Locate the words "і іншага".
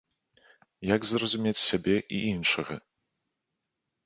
1.99-2.73